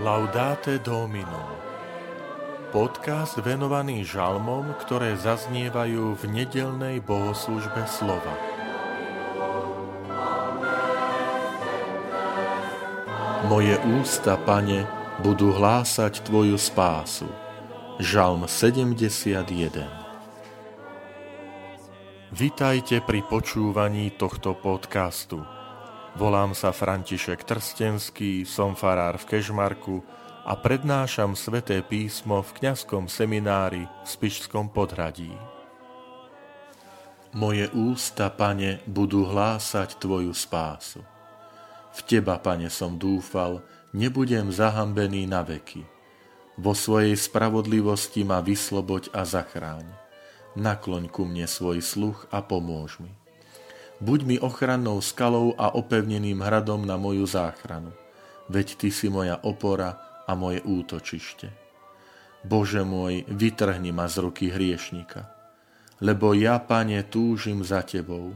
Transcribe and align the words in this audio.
Laudate 0.00 0.80
Domino 0.80 1.60
Podcast 2.72 3.36
venovaný 3.36 4.00
žalmom, 4.00 4.72
ktoré 4.80 5.12
zaznievajú 5.12 6.16
v 6.16 6.22
nedelnej 6.24 7.04
bohoslužbe 7.04 7.84
slova. 7.84 8.32
Moje 13.44 13.76
ústa, 14.00 14.40
Pane, 14.40 14.88
budú 15.20 15.52
hlásať 15.52 16.24
Tvoju 16.24 16.56
spásu. 16.56 17.28
Žalm 18.00 18.48
71 18.48 19.84
Vitajte 22.32 23.04
pri 23.04 23.20
počúvaní 23.28 24.16
tohto 24.16 24.56
podcastu. 24.56 25.59
Volám 26.18 26.58
sa 26.58 26.74
František 26.74 27.46
Trstenský, 27.46 28.42
som 28.42 28.74
farár 28.74 29.14
v 29.22 29.28
Kežmarku 29.30 30.02
a 30.42 30.58
prednášam 30.58 31.38
sveté 31.38 31.86
písmo 31.86 32.42
v 32.42 32.50
kňazskom 32.58 33.06
seminári 33.06 33.86
v 33.86 34.08
Spišskom 34.08 34.74
podhradí. 34.74 35.30
Moje 37.30 37.70
ústa, 37.70 38.26
pane, 38.26 38.82
budú 38.90 39.22
hlásať 39.22 40.02
Tvoju 40.02 40.34
spásu. 40.34 40.98
V 41.94 42.00
Teba, 42.02 42.42
pane, 42.42 42.66
som 42.74 42.98
dúfal, 42.98 43.62
nebudem 43.94 44.50
zahambený 44.50 45.30
na 45.30 45.46
veky. 45.46 45.86
Vo 46.58 46.74
svojej 46.74 47.14
spravodlivosti 47.14 48.26
ma 48.26 48.42
vysloboď 48.42 49.14
a 49.14 49.22
zachráň. 49.22 49.86
Nakloň 50.58 51.06
ku 51.06 51.22
mne 51.22 51.46
svoj 51.46 51.78
sluch 51.78 52.26
a 52.34 52.42
pomôž 52.42 52.98
mi. 52.98 53.19
Buď 54.00 54.20
mi 54.24 54.36
ochrannou 54.40 55.04
skalou 55.04 55.52
a 55.60 55.76
opevneným 55.76 56.40
hradom 56.40 56.88
na 56.88 56.96
moju 56.96 57.28
záchranu. 57.28 57.92
Veď 58.48 58.80
Ty 58.80 58.88
si 58.88 59.12
moja 59.12 59.36
opora 59.44 60.24
a 60.24 60.32
moje 60.32 60.64
útočište. 60.64 61.52
Bože 62.40 62.80
môj, 62.80 63.28
vytrhni 63.28 63.92
ma 63.92 64.08
z 64.08 64.24
ruky 64.24 64.48
hriešnika. 64.48 65.28
Lebo 66.00 66.32
ja, 66.32 66.56
Pane, 66.56 67.04
túžim 67.04 67.60
za 67.60 67.84
Tebou. 67.84 68.32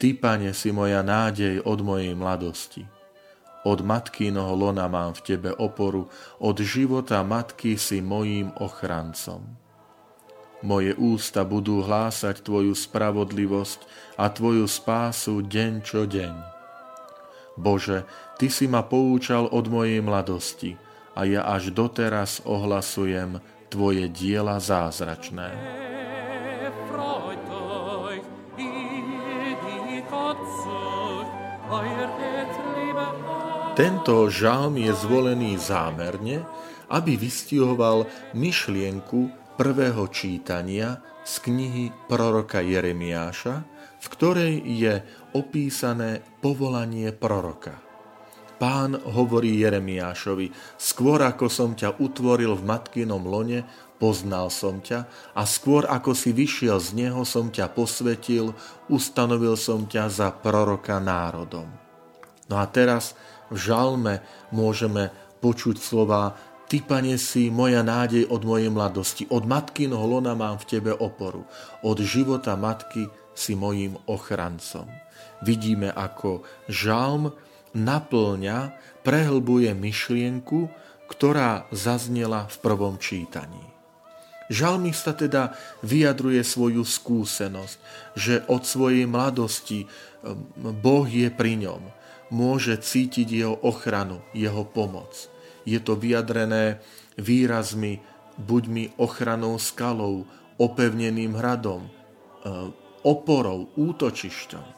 Ty, 0.00 0.16
Pane, 0.16 0.56
si 0.56 0.72
moja 0.72 1.04
nádej 1.04 1.60
od 1.60 1.84
mojej 1.84 2.16
mladosti. 2.16 2.88
Od 3.68 3.84
noho 4.32 4.54
lona 4.56 4.88
mám 4.88 5.14
v 5.14 5.20
Tebe 5.22 5.52
oporu, 5.54 6.08
od 6.40 6.56
života 6.58 7.22
matky 7.22 7.76
si 7.78 8.00
mojím 8.00 8.50
ochrancom. 8.58 9.44
Moje 10.62 10.94
ústa 10.94 11.42
budú 11.42 11.82
hlásať 11.82 12.46
Tvoju 12.46 12.78
spravodlivosť 12.78 13.82
a 14.14 14.30
Tvoju 14.30 14.70
spásu 14.70 15.42
deň 15.42 15.72
čo 15.82 16.06
deň. 16.06 16.34
Bože, 17.58 18.06
Ty 18.38 18.46
si 18.46 18.70
ma 18.70 18.86
poučal 18.86 19.50
od 19.50 19.66
mojej 19.66 19.98
mladosti 19.98 20.78
a 21.18 21.26
ja 21.26 21.42
až 21.50 21.74
doteraz 21.74 22.46
ohlasujem 22.46 23.42
Tvoje 23.66 24.06
diela 24.06 24.62
zázračné. 24.62 25.50
Tento 33.72 34.28
žalm 34.30 34.78
je 34.78 34.92
zvolený 34.94 35.58
zámerne, 35.58 36.46
aby 36.92 37.16
vystihoval 37.18 38.04
myšlienku 38.36 39.41
prvého 39.54 40.08
čítania 40.08 41.00
z 41.22 41.34
knihy 41.46 41.84
proroka 42.08 42.58
Jeremiáša, 42.58 43.54
v 44.02 44.06
ktorej 44.10 44.54
je 44.66 44.94
opísané 45.38 46.24
povolanie 46.42 47.14
proroka. 47.14 47.78
Pán 48.58 48.94
hovorí 48.94 49.58
Jeremiášovi, 49.58 50.78
skôr 50.78 51.22
ako 51.26 51.50
som 51.50 51.74
ťa 51.74 51.98
utvoril 51.98 52.54
v 52.54 52.62
matkinom 52.62 53.26
lone, 53.26 53.66
poznal 53.98 54.50
som 54.54 54.78
ťa 54.78 55.06
a 55.34 55.42
skôr 55.46 55.86
ako 55.86 56.14
si 56.14 56.30
vyšiel 56.30 56.78
z 56.78 56.94
neho 56.94 57.22
som 57.26 57.50
ťa 57.50 57.70
posvetil, 57.74 58.54
ustanovil 58.86 59.58
som 59.58 59.86
ťa 59.86 60.04
za 60.10 60.28
proroka 60.30 60.98
národom. 61.02 61.66
No 62.46 62.58
a 62.58 62.66
teraz 62.70 63.18
v 63.50 63.58
žalme 63.58 64.22
môžeme 64.54 65.10
počuť 65.42 65.82
slova 65.82 66.38
Ty, 66.72 66.80
pane, 66.80 67.20
si 67.20 67.52
moja 67.52 67.84
nádej 67.84 68.32
od 68.32 68.48
mojej 68.48 68.72
mladosti. 68.72 69.28
Od 69.28 69.44
matky 69.44 69.92
lona 69.92 70.32
mám 70.32 70.56
v 70.56 70.64
tebe 70.72 70.96
oporu. 70.96 71.44
Od 71.84 72.00
života 72.00 72.56
matky 72.56 73.12
si 73.36 73.52
mojím 73.52 74.00
ochrancom. 74.08 74.88
Vidíme, 75.44 75.92
ako 75.92 76.40
žalm 76.72 77.36
naplňa, 77.76 78.72
prehlbuje 79.04 79.68
myšlienku, 79.76 80.72
ktorá 81.12 81.68
zaznela 81.76 82.48
v 82.48 82.56
prvom 82.64 82.96
čítaní. 82.96 83.60
Žalmista 84.48 85.12
teda 85.12 85.52
vyjadruje 85.84 86.40
svoju 86.40 86.88
skúsenosť, 86.88 87.76
že 88.16 88.48
od 88.48 88.64
svojej 88.64 89.04
mladosti 89.04 89.84
Boh 90.56 91.04
je 91.04 91.28
pri 91.28 91.68
ňom, 91.68 91.84
môže 92.32 92.80
cítiť 92.80 93.28
jeho 93.28 93.60
ochranu, 93.60 94.24
jeho 94.32 94.64
pomoc 94.64 95.31
je 95.64 95.78
to 95.80 95.98
vyjadrené 95.98 96.82
výrazmi 97.18 98.00
buď 98.38 98.62
mi 98.68 98.84
ochranou 98.96 99.60
skalou, 99.60 100.24
opevneným 100.56 101.36
hradom, 101.36 101.84
e, 101.84 101.90
oporou, 103.04 103.68
útočišťom. 103.76 104.66
E, 104.66 104.74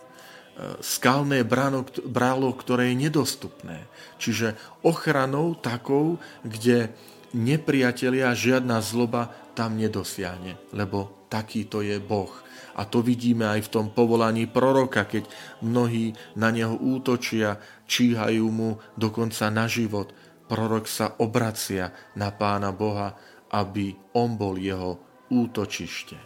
skalné 0.81 1.43
bráno, 1.47 1.87
brálo, 2.07 2.51
ktoré 2.55 2.91
je 2.95 3.11
nedostupné. 3.11 3.87
Čiže 4.19 4.59
ochranou 4.83 5.55
takou, 5.59 6.19
kde 6.43 6.95
nepriatelia 7.35 8.31
žiadna 8.35 8.79
zloba 8.79 9.35
tam 9.59 9.79
nedosiahne, 9.79 10.59
lebo 10.71 11.27
takýto 11.31 11.83
je 11.83 11.99
Boh. 11.99 12.31
A 12.75 12.87
to 12.87 13.07
vidíme 13.07 13.47
aj 13.47 13.71
v 13.71 13.73
tom 13.73 13.87
povolaní 13.91 14.51
proroka, 14.51 15.07
keď 15.07 15.31
mnohí 15.63 16.15
na 16.35 16.51
neho 16.51 16.75
útočia, 16.75 17.63
číhajú 17.87 18.47
mu 18.51 18.83
dokonca 18.99 19.47
na 19.51 19.71
život 19.71 20.11
prorok 20.49 20.85
sa 20.89 21.17
obracia 21.21 21.93
na 22.17 22.33
pána 22.33 22.71
Boha, 22.73 23.17
aby 23.55 23.95
on 24.19 24.37
bol 24.37 24.59
jeho 24.59 24.99
útočište. 25.31 26.19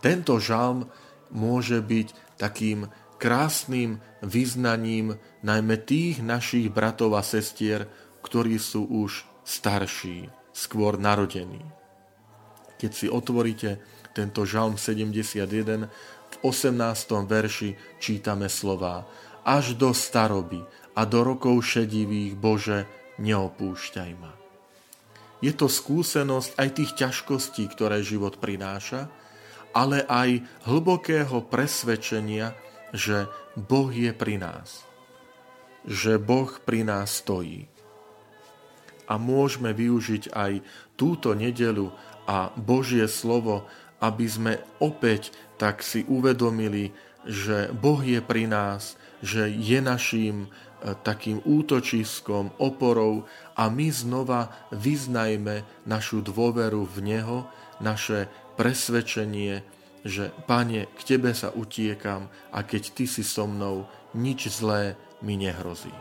Tento 0.00 0.40
žalm 0.40 0.88
môže 1.30 1.78
byť 1.84 2.40
takým 2.40 2.88
krásnym 3.20 4.00
vyznaním 4.24 5.20
najmä 5.44 5.76
tých 5.84 6.24
našich 6.24 6.72
bratov 6.72 7.20
a 7.20 7.22
sestier, 7.22 7.84
ktorí 8.24 8.56
sú 8.56 8.88
už 8.88 9.28
starší, 9.44 10.32
skôr 10.56 10.96
narodení. 10.96 11.60
Keď 12.80 12.90
si 12.96 13.06
otvoríte 13.12 13.76
tento 14.16 14.48
žalm 14.48 14.80
71, 14.80 15.92
v 16.30 16.36
18. 16.40 17.28
verši 17.28 17.76
čítame 18.00 18.48
slova 18.48 19.04
Až 19.44 19.76
do 19.76 19.92
staroby 19.92 20.64
a 21.00 21.08
do 21.08 21.24
rokov 21.24 21.64
šedivých, 21.64 22.36
Bože, 22.36 22.84
neopúšťaj 23.16 24.12
ma. 24.20 24.36
Je 25.40 25.56
to 25.56 25.72
skúsenosť 25.72 26.60
aj 26.60 26.68
tých 26.76 26.92
ťažkostí, 27.00 27.64
ktoré 27.72 28.04
život 28.04 28.36
prináša, 28.36 29.08
ale 29.72 30.04
aj 30.04 30.44
hlbokého 30.68 31.40
presvedčenia, 31.48 32.52
že 32.92 33.32
Boh 33.56 33.88
je 33.88 34.12
pri 34.12 34.36
nás. 34.36 34.84
Že 35.88 36.20
Boh 36.20 36.52
pri 36.60 36.84
nás 36.84 37.24
stojí. 37.24 37.64
A 39.08 39.16
môžeme 39.16 39.72
využiť 39.72 40.36
aj 40.36 40.60
túto 41.00 41.32
nedelu 41.32 41.88
a 42.28 42.52
Božie 42.52 43.08
slovo, 43.08 43.64
aby 44.04 44.28
sme 44.28 44.52
opäť 44.76 45.32
tak 45.56 45.80
si 45.80 46.04
uvedomili, 46.04 46.92
že 47.24 47.72
Boh 47.72 48.04
je 48.04 48.20
pri 48.20 48.44
nás, 48.44 49.00
že 49.24 49.48
je 49.48 49.80
naším 49.80 50.48
takým 51.04 51.44
útočiskom, 51.44 52.56
oporou 52.56 53.28
a 53.56 53.68
my 53.68 53.88
znova 53.92 54.48
vyznajme 54.72 55.84
našu 55.84 56.24
dôveru 56.24 56.88
v 56.88 56.96
Neho, 57.04 57.38
naše 57.80 58.28
presvedčenie, 58.56 59.64
že 60.04 60.32
Pane, 60.48 60.88
k 60.96 61.00
Tebe 61.04 61.32
sa 61.36 61.52
utiekam 61.52 62.28
a 62.52 62.64
keď 62.64 62.96
Ty 62.96 63.04
si 63.04 63.22
so 63.24 63.44
mnou, 63.44 63.88
nič 64.16 64.48
zlé 64.48 64.96
mi 65.20 65.36
nehrozí. 65.36 65.92